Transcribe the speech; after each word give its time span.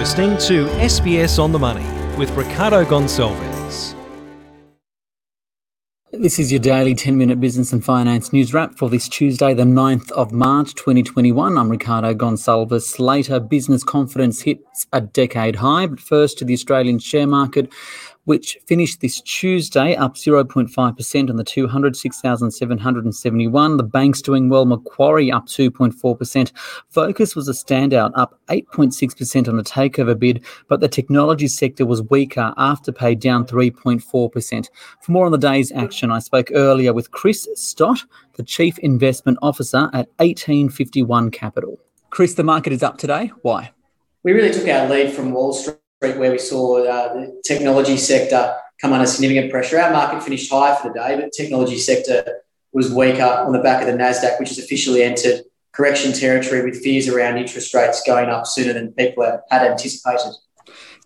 listening 0.00 0.30
to 0.38 0.64
SBS 0.78 1.38
on 1.38 1.52
the 1.52 1.58
Money 1.58 1.84
with 2.16 2.30
Ricardo 2.30 2.86
Gonçalves. 2.86 3.94
This 6.10 6.38
is 6.38 6.50
your 6.50 6.58
daily 6.58 6.94
10 6.94 7.18
minute 7.18 7.38
business 7.38 7.70
and 7.74 7.84
finance 7.84 8.32
news 8.32 8.54
wrap 8.54 8.78
for 8.78 8.88
this 8.88 9.10
Tuesday, 9.10 9.52
the 9.52 9.64
9th 9.64 10.10
of 10.12 10.32
March 10.32 10.74
2021. 10.74 11.58
I'm 11.58 11.68
Ricardo 11.68 12.14
Gonçalves. 12.14 12.98
Later, 12.98 13.38
business 13.38 13.84
confidence 13.84 14.40
hits 14.40 14.86
a 14.90 15.02
decade 15.02 15.56
high, 15.56 15.86
but 15.86 16.00
first 16.00 16.38
to 16.38 16.46
the 16.46 16.54
Australian 16.54 16.98
share 16.98 17.26
market 17.26 17.70
which 18.24 18.58
finished 18.66 19.00
this 19.00 19.20
Tuesday 19.22 19.96
up 19.96 20.14
0.5% 20.14 21.30
on 21.30 21.36
the 21.36 21.44
206,771. 21.44 23.76
The 23.76 23.82
bank's 23.82 24.22
doing 24.22 24.48
well. 24.48 24.66
Macquarie 24.66 25.32
up 25.32 25.46
2.4%. 25.46 26.52
Vocus 26.90 27.34
was 27.34 27.48
a 27.48 27.52
standout, 27.52 28.12
up 28.14 28.38
8.6% 28.48 29.48
on 29.48 29.56
the 29.56 29.62
takeover 29.62 30.18
bid, 30.18 30.44
but 30.68 30.80
the 30.80 30.88
technology 30.88 31.48
sector 31.48 31.86
was 31.86 32.02
weaker. 32.02 32.52
Afterpay 32.56 33.18
down 33.18 33.46
3.4%. 33.46 34.68
For 35.00 35.12
more 35.12 35.26
on 35.26 35.32
the 35.32 35.38
day's 35.38 35.72
action, 35.72 36.10
I 36.10 36.18
spoke 36.18 36.50
earlier 36.54 36.92
with 36.92 37.10
Chris 37.10 37.48
Stott, 37.54 38.04
the 38.34 38.42
Chief 38.42 38.78
Investment 38.78 39.38
Officer 39.42 39.90
at 39.92 40.08
1851 40.18 41.30
Capital. 41.30 41.78
Chris, 42.10 42.34
the 42.34 42.44
market 42.44 42.72
is 42.72 42.82
up 42.82 42.98
today. 42.98 43.32
Why? 43.42 43.72
We 44.22 44.32
really 44.32 44.52
took 44.52 44.68
our 44.68 44.88
lead 44.88 45.12
from 45.12 45.32
Wall 45.32 45.52
Street 45.52 45.79
where 46.00 46.32
we 46.32 46.38
saw 46.38 46.82
uh, 46.82 47.12
the 47.12 47.42
technology 47.44 47.96
sector 47.96 48.56
come 48.80 48.92
under 48.92 49.06
significant 49.06 49.50
pressure. 49.50 49.78
Our 49.78 49.92
market 49.92 50.22
finished 50.22 50.50
high 50.50 50.74
for 50.74 50.88
the 50.88 50.94
day, 50.94 51.16
but 51.16 51.32
technology 51.32 51.76
sector 51.76 52.42
was 52.72 52.92
weaker 52.92 53.22
on 53.22 53.52
the 53.52 53.58
back 53.58 53.82
of 53.82 53.86
the 53.86 54.02
Nasdaq, 54.02 54.38
which 54.38 54.48
has 54.48 54.58
officially 54.58 55.02
entered 55.02 55.42
correction 55.72 56.12
territory 56.12 56.64
with 56.64 56.82
fears 56.82 57.06
around 57.08 57.36
interest 57.36 57.74
rates 57.74 58.02
going 58.06 58.30
up 58.30 58.46
sooner 58.46 58.72
than 58.72 58.92
people 58.92 59.40
had 59.50 59.62
anticipated. 59.62 60.32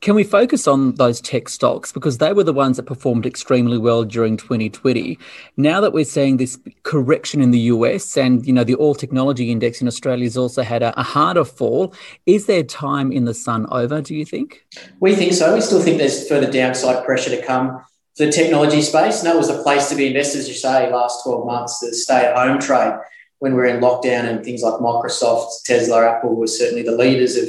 Can 0.00 0.14
we 0.14 0.24
focus 0.24 0.66
on 0.68 0.94
those 0.96 1.20
tech 1.20 1.48
stocks 1.48 1.92
because 1.92 2.18
they 2.18 2.32
were 2.32 2.44
the 2.44 2.52
ones 2.52 2.76
that 2.76 2.84
performed 2.84 3.24
extremely 3.24 3.78
well 3.78 4.04
during 4.04 4.36
2020? 4.36 5.18
Now 5.56 5.80
that 5.80 5.92
we're 5.92 6.04
seeing 6.04 6.36
this 6.36 6.58
correction 6.82 7.40
in 7.40 7.50
the 7.50 7.60
US 7.60 8.16
and 8.16 8.46
you 8.46 8.52
know 8.52 8.64
the 8.64 8.74
all 8.74 8.94
technology 8.94 9.50
index 9.50 9.80
in 9.80 9.88
Australia 9.88 10.24
has 10.24 10.36
also 10.36 10.62
had 10.62 10.82
a, 10.82 10.98
a 10.98 11.02
harder 11.02 11.44
fall, 11.44 11.94
is 12.26 12.46
there 12.46 12.62
time 12.62 13.12
in 13.12 13.24
the 13.24 13.34
sun 13.34 13.66
over? 13.70 14.00
Do 14.02 14.14
you 14.14 14.24
think? 14.24 14.66
We 15.00 15.14
think 15.14 15.32
so. 15.32 15.54
We 15.54 15.60
still 15.60 15.80
think 15.80 15.98
there's 15.98 16.28
further 16.28 16.50
downside 16.50 17.04
pressure 17.04 17.30
to 17.30 17.42
come 17.42 17.80
for 18.16 18.26
the 18.26 18.32
technology 18.32 18.82
space. 18.82 19.20
And 19.20 19.26
that 19.26 19.36
was 19.36 19.48
the 19.48 19.62
place 19.62 19.88
to 19.88 19.96
be 19.96 20.06
investors, 20.06 20.48
you 20.48 20.54
say, 20.54 20.92
last 20.92 21.24
12 21.24 21.46
months, 21.46 21.80
the 21.80 21.94
stay 21.94 22.26
at 22.26 22.36
home 22.36 22.60
trade 22.60 22.94
when 23.38 23.54
we're 23.54 23.66
in 23.66 23.80
lockdown 23.80 24.24
and 24.24 24.44
things 24.44 24.62
like 24.62 24.74
Microsoft, 24.74 25.64
Tesla, 25.64 26.08
Apple 26.08 26.34
were 26.34 26.46
certainly 26.46 26.82
the 26.82 26.96
leaders 26.96 27.36
of 27.36 27.48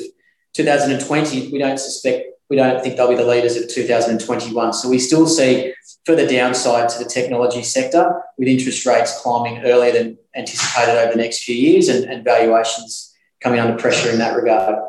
2020. 0.54 1.52
We 1.52 1.60
don't 1.60 1.80
suspect 1.80 2.26
we 2.50 2.56
don't 2.56 2.82
think 2.84 2.96
they'll 2.96 3.10
be 3.10 3.16
the 3.16 3.26
leaders 3.26 3.56
of 3.56 3.68
2021. 3.70 4.74
So 4.74 4.90
we 4.90 5.00
still 5.00 5.28
see 5.28 5.74
further 6.06 6.28
downside 6.28 6.90
to 6.90 7.00
the 7.00 7.10
technology 7.10 7.64
sector 7.64 8.22
with 8.38 8.48
interest 8.48 8.86
rates 8.86 9.20
climbing 9.22 9.64
earlier 9.64 9.92
than 9.92 10.18
anticipated 10.36 11.00
over 11.00 11.12
the 11.12 11.18
next 11.18 11.44
few 11.44 11.56
years 11.56 11.88
and, 11.88 12.06
and 12.06 12.24
valuations 12.24 13.14
coming 13.42 13.60
under 13.60 13.78
pressure 13.78 14.12
in 14.12 14.20
that 14.20 14.36
regard. 14.36 14.80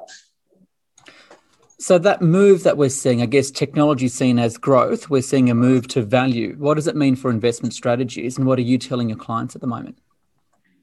So 1.79 1.99
that 1.99 2.21
move 2.21 2.63
that 2.65 2.77
we're 2.77 2.89
seeing, 2.89 3.23
I 3.23 3.27
guess 3.27 3.51
technology 3.51 4.09
seen 4.09 4.39
as 4.39 4.59
growth, 4.59 5.09
we're 5.09 5.23
seeing 5.23 5.49
a 5.51 5.55
move 5.55 5.87
to 5.89 6.03
value. 6.03 6.57
What 6.59 6.75
does 6.75 6.87
it 6.87 6.97
mean 6.97 7.17
for 7.17 7.31
investment 7.31 7.75
strategies 7.75 8.37
and 8.37 8.47
what 8.47 8.59
are 8.59 8.63
you 8.63 8.77
telling 8.77 9.09
your 9.09 9.19
clients 9.19 9.55
at 9.55 9.61
the 9.61 9.67
moment? 9.67 9.99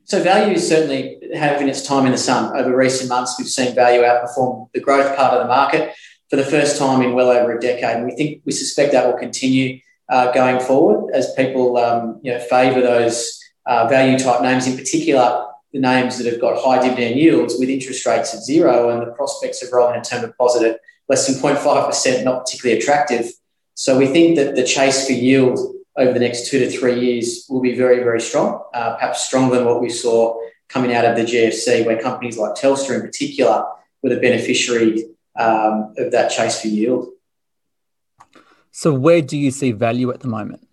So 0.05 0.21
value 0.21 0.53
is 0.55 0.67
certainly 0.67 1.19
having 1.33 1.67
its 1.69 1.81
time 1.81 2.05
in 2.05 2.11
the 2.11 2.17
sun. 2.17 2.55
Over 2.55 2.75
recent 2.75 3.09
months, 3.09 3.35
we've 3.37 3.47
seen 3.47 3.73
value 3.73 4.01
outperform 4.01 4.69
the 4.73 4.81
growth 4.81 5.15
part 5.15 5.33
of 5.33 5.41
the 5.41 5.47
market 5.47 5.93
for 6.33 6.37
the 6.37 6.45
first 6.45 6.79
time 6.79 7.03
in 7.03 7.13
well 7.13 7.29
over 7.29 7.55
a 7.55 7.61
decade. 7.61 7.95
And 7.95 8.05
we 8.05 8.15
think 8.15 8.41
we 8.43 8.51
suspect 8.51 8.91
that 8.93 9.05
will 9.05 9.19
continue 9.19 9.79
uh, 10.09 10.31
going 10.31 10.59
forward 10.59 11.13
as 11.13 11.31
people 11.35 11.77
um, 11.77 12.19
you 12.23 12.31
know, 12.31 12.39
favour 12.39 12.81
those 12.81 13.39
uh, 13.67 13.87
value 13.87 14.17
type 14.17 14.41
names, 14.41 14.65
in 14.65 14.75
particular 14.75 15.45
the 15.73 15.79
names 15.79 16.17
that 16.17 16.25
have 16.25 16.41
got 16.41 16.59
high 16.59 16.81
dividend 16.81 17.19
yields 17.19 17.57
with 17.59 17.69
interest 17.69 18.03
rates 18.07 18.33
at 18.33 18.41
zero 18.41 18.89
and 18.89 19.07
the 19.07 19.11
prospects 19.11 19.61
of 19.61 19.71
rolling 19.71 19.99
a 19.99 20.03
term 20.03 20.21
deposit 20.21 20.63
at 20.63 20.79
less 21.07 21.27
than 21.27 21.35
0.5%, 21.35 22.23
not 22.23 22.45
particularly 22.45 22.81
attractive. 22.81 23.31
So 23.75 23.95
we 23.95 24.07
think 24.07 24.35
that 24.37 24.55
the 24.55 24.63
chase 24.63 25.05
for 25.05 25.13
yield 25.13 25.59
over 25.97 26.13
the 26.13 26.19
next 26.19 26.47
two 26.47 26.57
to 26.57 26.69
three 26.71 26.99
years 26.99 27.45
will 27.47 27.61
be 27.61 27.75
very, 27.75 27.97
very 27.99 28.19
strong, 28.19 28.63
uh, 28.73 28.95
perhaps 28.95 29.23
stronger 29.23 29.57
than 29.57 29.65
what 29.65 29.81
we 29.81 29.91
saw 29.91 30.35
coming 30.67 30.95
out 30.95 31.05
of 31.05 31.15
the 31.15 31.25
GFC, 31.25 31.85
where 31.85 32.01
companies 32.01 32.39
like 32.39 32.55
Telstra 32.55 32.95
in 32.95 33.01
particular 33.01 33.65
were 34.01 34.09
the 34.09 34.19
beneficiary 34.19 35.13
um, 35.35 35.93
of 35.97 36.11
that 36.11 36.29
chase 36.29 36.61
for 36.61 36.67
yield. 36.67 37.09
So, 38.71 38.93
where 38.93 39.21
do 39.21 39.37
you 39.37 39.51
see 39.51 39.71
value 39.71 40.11
at 40.11 40.21
the 40.21 40.27
moment? 40.27 40.67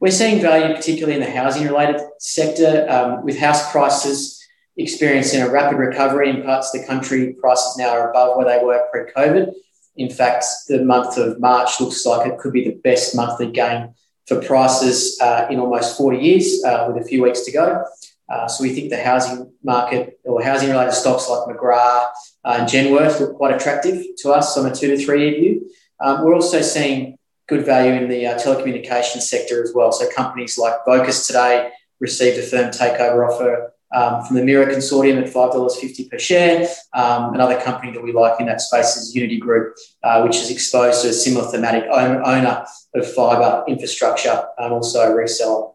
We're 0.00 0.10
seeing 0.10 0.42
value, 0.42 0.74
particularly 0.74 1.14
in 1.14 1.20
the 1.20 1.30
housing 1.30 1.64
related 1.64 2.00
sector, 2.18 2.86
um, 2.90 3.24
with 3.24 3.38
house 3.38 3.70
prices 3.70 4.40
experiencing 4.76 5.42
a 5.42 5.50
rapid 5.50 5.76
recovery 5.76 6.30
in 6.30 6.42
parts 6.42 6.74
of 6.74 6.80
the 6.80 6.86
country. 6.86 7.34
Prices 7.34 7.76
now 7.76 7.90
are 7.90 8.10
above 8.10 8.36
where 8.36 8.46
they 8.46 8.64
were 8.64 8.84
pre 8.90 9.12
COVID. 9.12 9.52
In 9.96 10.10
fact, 10.10 10.44
the 10.68 10.82
month 10.82 11.18
of 11.18 11.38
March 11.38 11.80
looks 11.80 12.04
like 12.06 12.26
it 12.26 12.38
could 12.38 12.52
be 12.52 12.64
the 12.64 12.80
best 12.82 13.14
monthly 13.14 13.50
gain 13.50 13.94
for 14.26 14.40
prices 14.40 15.20
uh, 15.20 15.46
in 15.50 15.60
almost 15.60 15.96
40 15.96 16.18
years, 16.18 16.64
uh, 16.64 16.90
with 16.92 17.02
a 17.02 17.06
few 17.06 17.22
weeks 17.22 17.42
to 17.42 17.52
go. 17.52 17.84
Uh, 18.32 18.48
so 18.48 18.62
we 18.62 18.70
think 18.70 18.88
the 18.88 19.02
housing 19.02 19.52
market 19.62 20.18
or 20.24 20.42
housing 20.42 20.70
related 20.70 20.92
stocks 20.92 21.28
like 21.28 21.54
McGrath 21.54 22.08
uh, 22.44 22.56
and 22.58 22.68
Genworth 22.68 23.20
look 23.20 23.36
quite 23.36 23.54
attractive 23.54 24.02
to 24.18 24.30
us 24.32 24.56
on 24.56 24.64
a 24.70 24.74
two 24.74 24.96
to 24.96 25.04
three 25.04 25.28
year 25.28 25.38
view. 25.38 25.70
Um, 26.00 26.24
we're 26.24 26.34
also 26.34 26.62
seeing 26.62 27.18
good 27.46 27.66
value 27.66 27.92
in 27.92 28.08
the 28.08 28.26
uh, 28.26 28.38
telecommunications 28.38 29.22
sector 29.22 29.62
as 29.62 29.72
well. 29.74 29.92
So 29.92 30.08
companies 30.10 30.56
like 30.56 30.76
Vocus 30.86 31.26
today 31.26 31.70
received 32.00 32.38
a 32.38 32.42
firm 32.42 32.70
takeover 32.70 33.30
offer 33.30 33.74
um, 33.94 34.24
from 34.24 34.36
the 34.36 34.44
Mira 34.44 34.66
Consortium 34.66 35.22
at 35.22 35.32
$5.50 35.32 36.10
per 36.10 36.18
share. 36.18 36.66
Um, 36.94 37.34
another 37.34 37.60
company 37.60 37.92
that 37.92 38.02
we 38.02 38.12
like 38.12 38.40
in 38.40 38.46
that 38.46 38.62
space 38.62 38.96
is 38.96 39.14
Uniti 39.14 39.38
Group, 39.38 39.76
uh, 40.02 40.22
which 40.22 40.36
is 40.36 40.50
exposed 40.50 41.02
to 41.02 41.10
a 41.10 41.12
similar 41.12 41.50
thematic 41.50 41.84
owner 41.92 42.64
of 42.94 43.14
fibre 43.14 43.62
infrastructure 43.68 44.46
and 44.56 44.72
also 44.72 45.00
a 45.00 45.14
reseller. 45.14 45.74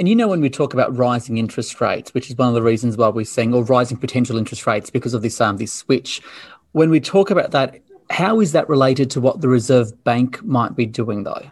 And 0.00 0.08
you 0.08 0.16
know, 0.16 0.28
when 0.28 0.40
we 0.40 0.48
talk 0.48 0.72
about 0.72 0.96
rising 0.96 1.36
interest 1.36 1.78
rates, 1.78 2.14
which 2.14 2.30
is 2.30 2.36
one 2.38 2.48
of 2.48 2.54
the 2.54 2.62
reasons 2.62 2.96
why 2.96 3.08
we're 3.08 3.26
seeing, 3.26 3.52
or 3.52 3.62
rising 3.64 3.98
potential 3.98 4.38
interest 4.38 4.66
rates 4.66 4.88
because 4.88 5.12
of 5.12 5.20
this 5.20 5.38
um, 5.42 5.58
this 5.58 5.74
switch, 5.74 6.22
when 6.72 6.88
we 6.88 7.00
talk 7.00 7.30
about 7.30 7.50
that, 7.50 7.82
how 8.08 8.40
is 8.40 8.52
that 8.52 8.66
related 8.66 9.10
to 9.10 9.20
what 9.20 9.42
the 9.42 9.48
Reserve 9.48 10.02
Bank 10.02 10.42
might 10.42 10.74
be 10.74 10.86
doing, 10.86 11.24
though? 11.24 11.42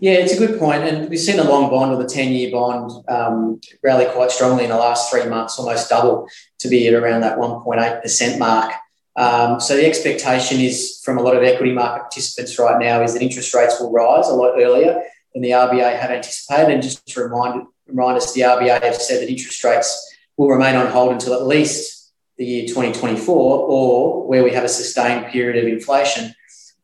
Yeah, 0.00 0.14
it's 0.14 0.32
a 0.32 0.38
good 0.44 0.58
point, 0.58 0.82
and 0.82 1.08
we've 1.08 1.20
seen 1.20 1.38
a 1.38 1.44
long 1.44 1.70
bond 1.70 1.92
or 1.92 2.02
the 2.02 2.08
ten-year 2.08 2.50
bond 2.50 2.90
um, 3.08 3.60
rally 3.84 4.06
quite 4.06 4.32
strongly 4.32 4.64
in 4.64 4.70
the 4.70 4.76
last 4.76 5.08
three 5.08 5.26
months, 5.26 5.56
almost 5.56 5.88
double 5.88 6.28
to 6.58 6.68
be 6.68 6.88
at 6.88 6.94
around 6.94 7.20
that 7.20 7.38
one 7.38 7.62
point 7.62 7.80
eight 7.80 8.02
percent 8.02 8.40
mark. 8.40 8.72
Um, 9.14 9.60
so 9.60 9.76
the 9.76 9.86
expectation 9.86 10.58
is 10.58 11.00
from 11.04 11.16
a 11.16 11.22
lot 11.22 11.36
of 11.36 11.44
equity 11.44 11.72
market 11.72 12.02
participants 12.02 12.58
right 12.58 12.80
now 12.80 13.02
is 13.02 13.14
that 13.14 13.22
interest 13.22 13.54
rates 13.54 13.78
will 13.78 13.92
rise 13.92 14.28
a 14.28 14.34
lot 14.34 14.54
earlier 14.58 15.00
than 15.32 15.42
the 15.42 15.50
RBA 15.50 15.98
had 15.98 16.10
anticipated. 16.10 16.72
And 16.72 16.82
just 16.82 17.06
to 17.08 17.22
remind, 17.22 17.66
remind 17.86 18.16
us, 18.16 18.32
the 18.32 18.42
RBA 18.42 18.82
have 18.82 18.96
said 18.96 19.22
that 19.22 19.30
interest 19.30 19.62
rates 19.64 20.16
will 20.36 20.48
remain 20.48 20.76
on 20.76 20.86
hold 20.86 21.12
until 21.12 21.34
at 21.34 21.46
least 21.46 22.12
the 22.36 22.44
year 22.44 22.66
2024, 22.66 23.36
or 23.36 24.26
where 24.28 24.44
we 24.44 24.52
have 24.52 24.64
a 24.64 24.68
sustained 24.68 25.26
period 25.26 25.62
of 25.62 25.70
inflation 25.70 26.34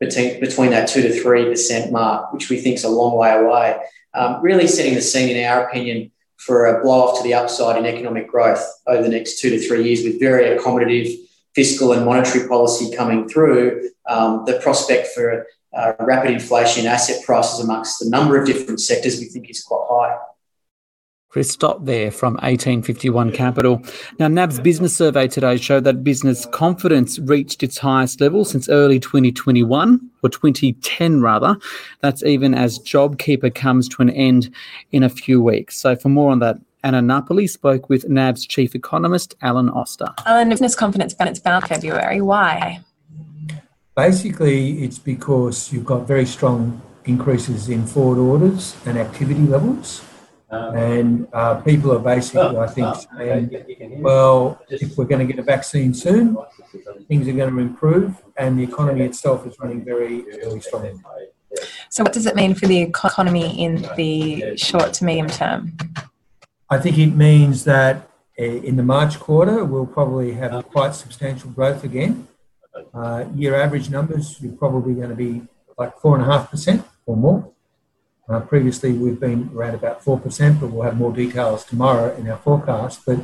between, 0.01 0.41
between 0.41 0.71
that 0.71 0.89
2 0.89 1.03
to 1.03 1.09
3% 1.09 1.93
mark, 1.93 2.33
which 2.33 2.51
we 2.51 2.59
think 2.59 2.77
is 2.77 2.85
a 2.85 2.89
long 2.89 3.17
way 3.17 3.33
away. 3.33 3.79
Um, 4.15 4.43
really 4.43 4.67
setting 4.67 4.95
the 4.95 5.01
scene, 5.01 5.37
in 5.37 5.45
our 5.45 5.67
opinion, 5.67 6.11
for 6.37 6.67
a 6.67 6.83
blow 6.83 7.05
off 7.05 7.19
to 7.19 7.23
the 7.23 7.35
upside 7.35 7.79
in 7.79 7.87
economic 7.87 8.29
growth 8.29 8.65
over 8.87 9.03
the 9.03 9.09
next 9.09 9.41
two 9.41 9.51
to 9.51 9.59
three 9.59 9.85
years 9.85 10.05
with 10.05 10.21
very 10.21 10.57
accommodative 10.57 11.17
fiscal 11.55 11.93
and 11.93 12.05
monetary 12.05 12.49
policy 12.49 12.95
coming 12.95 13.29
through. 13.29 13.91
Um, 14.07 14.45
the 14.45 14.59
prospect 14.59 15.09
for 15.09 15.47
uh, 15.77 15.93
rapid 16.01 16.31
inflation 16.31 16.87
asset 16.87 17.25
prices 17.25 17.61
amongst 17.61 18.03
a 18.03 18.09
number 18.09 18.41
of 18.41 18.47
different 18.47 18.81
sectors 18.81 19.19
we 19.19 19.27
think 19.27 19.51
is 19.51 19.63
quite 19.63 19.87
high. 19.89 20.19
Chris 21.35 21.51
Stott 21.51 21.85
there 21.85 22.13
from 22.13 22.35
1851 22.35 23.33
Capital. 23.33 23.83
Now, 24.21 24.29
NAB's 24.29 24.61
business 24.61 24.97
survey 24.97 25.27
today 25.27 25.57
showed 25.57 25.83
that 25.83 26.05
business 26.05 26.47
confidence 26.47 27.19
reached 27.19 27.65
its 27.65 27.77
highest 27.77 28.21
level 28.21 28.45
since 28.45 28.69
early 28.69 29.01
2021, 29.01 30.11
or 30.23 30.31
2010 30.31 31.21
rather. 31.21 31.57
That's 32.03 32.23
even 32.23 32.55
as 32.55 32.79
JobKeeper 32.79 33.53
comes 33.53 33.89
to 33.89 34.03
an 34.03 34.11
end 34.11 34.55
in 34.93 35.03
a 35.03 35.09
few 35.09 35.43
weeks. 35.43 35.77
So, 35.77 35.97
for 35.97 36.09
more 36.09 36.31
on 36.31 36.39
that, 36.39 36.59
Anna 36.85 37.03
Napoli 37.03 37.49
spoke 37.49 37.89
with 37.89 38.09
NAB's 38.09 38.47
chief 38.47 38.77
economist, 38.77 39.35
Alan 39.43 39.71
Oster. 39.71 40.15
Alan, 40.27 40.51
business 40.51 40.77
confidence 40.77 41.15
bounced 41.15 41.43
back 41.43 41.67
February. 41.67 42.21
Why? 42.21 42.79
Basically, 43.97 44.83
it's 44.83 44.99
because 44.99 45.73
you've 45.73 45.85
got 45.85 46.07
very 46.07 46.27
strong 46.27 46.83
increases 47.05 47.69
in 47.69 47.87
forward 47.87 48.19
orders 48.19 48.77
and 48.87 48.99
activity 48.99 49.47
levels. 49.47 50.03
And 50.51 51.27
uh, 51.33 51.61
people 51.63 51.93
are 51.93 51.99
basically, 51.99 52.57
I 52.57 52.67
think, 52.67 52.95
saying, 53.19 54.03
well, 54.03 54.61
if 54.69 54.97
we're 54.97 55.05
going 55.05 55.27
to 55.27 55.33
get 55.33 55.41
a 55.41 55.43
vaccine 55.43 55.93
soon, 55.93 56.37
things 57.09 57.27
are 57.29 57.33
going 57.33 57.53
to 57.53 57.61
improve, 57.61 58.23
and 58.37 58.59
the 58.59 58.63
economy 58.63 59.05
itself 59.05 59.47
is 59.47 59.59
running 59.59 59.85
very, 59.85 60.23
very 60.23 60.61
strongly. 60.61 60.95
So, 61.91 62.03
what 62.05 62.13
does 62.13 62.27
it 62.27 62.37
mean 62.37 62.55
for 62.55 62.67
the 62.67 62.79
economy 62.79 63.65
in 63.65 63.83
the 63.97 64.57
short 64.57 64.93
to 64.95 65.05
medium 65.05 65.29
term? 65.29 65.77
I 66.71 66.79
think 66.79 66.99
it 66.99 67.15
means 67.15 67.65
that 67.65 68.09
uh, 68.39 68.43
in 68.43 68.77
the 68.77 68.83
March 68.83 69.19
quarter, 69.21 69.65
we'll 69.65 69.87
probably 69.87 70.33
have 70.35 70.65
quite 70.69 70.95
substantial 70.95 71.51
growth 71.51 71.85
again. 71.85 72.27
Uh, 72.93 73.25
year 73.35 73.55
average 73.55 73.91
numbers, 73.91 74.41
you're 74.41 74.53
probably 74.53 74.95
going 74.95 75.09
to 75.09 75.15
be 75.15 75.43
like 75.79 75.97
4.5% 75.99 76.85
or 77.07 77.17
more. 77.17 77.51
Uh, 78.29 78.41
previously, 78.41 78.93
we've 78.93 79.21
been 79.21 79.51
around 79.55 79.75
about 79.75 80.03
4%, 80.03 80.61
but 80.61 80.69
we'll 80.69 80.83
have 80.83 80.97
more 80.97 81.13
details 81.13 81.65
tomorrow 81.65 82.15
in 82.17 82.29
our 82.29 82.39
forecast. 82.39 83.03
But 83.07 83.21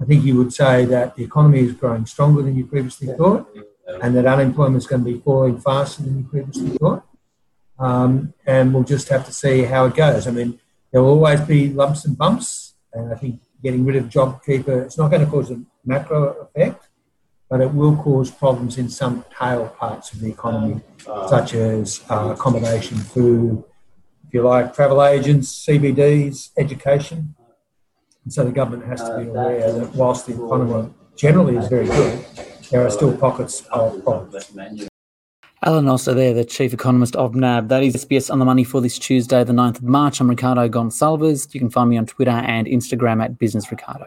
I 0.00 0.04
think 0.04 0.24
you 0.24 0.36
would 0.36 0.52
say 0.52 0.84
that 0.84 1.16
the 1.16 1.24
economy 1.24 1.60
is 1.60 1.72
growing 1.72 2.06
stronger 2.06 2.42
than 2.42 2.54
you 2.54 2.66
previously 2.66 3.08
thought, 3.08 3.48
and 4.02 4.14
that 4.16 4.26
unemployment 4.26 4.76
is 4.76 4.86
going 4.86 5.04
to 5.04 5.12
be 5.12 5.20
falling 5.20 5.58
faster 5.60 6.02
than 6.02 6.18
you 6.18 6.24
previously 6.24 6.76
thought. 6.76 7.06
Um, 7.78 8.34
and 8.46 8.74
we'll 8.74 8.84
just 8.84 9.08
have 9.08 9.24
to 9.26 9.32
see 9.32 9.62
how 9.62 9.86
it 9.86 9.94
goes. 9.94 10.26
I 10.26 10.30
mean, 10.30 10.60
there 10.92 11.02
will 11.02 11.10
always 11.10 11.40
be 11.40 11.68
lumps 11.70 12.04
and 12.04 12.16
bumps, 12.16 12.74
and 12.92 13.12
I 13.12 13.16
think 13.16 13.40
getting 13.62 13.84
rid 13.84 13.96
of 13.96 14.04
JobKeeper, 14.06 14.84
it's 14.84 14.98
not 14.98 15.10
going 15.10 15.24
to 15.24 15.30
cause 15.30 15.50
a 15.50 15.60
macro 15.84 16.32
effect, 16.42 16.87
but 17.48 17.60
it 17.60 17.72
will 17.72 17.96
cause 17.96 18.30
problems 18.30 18.76
in 18.78 18.88
some 18.88 19.24
tail 19.38 19.68
parts 19.78 20.12
of 20.12 20.20
the 20.20 20.30
economy, 20.30 20.80
such 21.28 21.54
as 21.54 22.04
uh, 22.10 22.34
accommodation, 22.36 22.98
food, 22.98 23.64
if 24.26 24.34
you 24.34 24.42
like, 24.42 24.74
travel 24.74 25.02
agents, 25.02 25.64
CBDs, 25.66 26.50
education. 26.58 27.34
And 28.24 28.32
so 28.32 28.44
the 28.44 28.52
government 28.52 28.86
has 28.86 29.00
to 29.00 29.18
be 29.18 29.28
aware 29.28 29.72
that 29.72 29.94
whilst 29.94 30.26
the 30.26 30.34
economy 30.34 30.92
generally 31.16 31.56
is 31.56 31.66
very 31.68 31.86
good, 31.86 32.24
there 32.70 32.86
are 32.86 32.90
still 32.90 33.16
pockets 33.16 33.62
of 33.72 34.02
problems. 34.04 34.46
Alan 35.64 35.88
Oster 35.88 36.14
there, 36.14 36.34
the 36.34 36.44
Chief 36.44 36.72
Economist 36.72 37.16
of 37.16 37.34
NAB. 37.34 37.68
That 37.68 37.82
is 37.82 37.96
SBS 37.96 38.30
on 38.30 38.38
the 38.38 38.44
money 38.44 38.62
for 38.62 38.80
this 38.80 38.98
Tuesday, 38.98 39.42
the 39.42 39.52
9th 39.52 39.78
of 39.78 39.84
March. 39.84 40.20
I'm 40.20 40.28
Ricardo 40.28 40.68
Gonçalves. 40.68 41.52
You 41.52 41.60
can 41.60 41.70
find 41.70 41.90
me 41.90 41.96
on 41.96 42.06
Twitter 42.06 42.30
and 42.30 42.66
Instagram 42.66 43.24
at 43.24 43.38
Business 43.38 43.70
Ricardo. 43.70 44.06